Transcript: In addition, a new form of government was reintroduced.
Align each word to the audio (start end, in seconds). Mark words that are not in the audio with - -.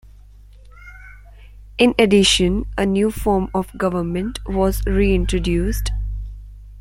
In 1.77 1.93
addition, 1.99 2.65
a 2.75 2.87
new 2.87 3.11
form 3.11 3.51
of 3.53 3.67
government 3.77 4.39
was 4.47 4.81
reintroduced. 4.87 5.91